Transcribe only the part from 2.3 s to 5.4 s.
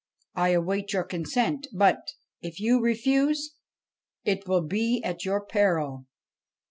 if you refuse, it will be at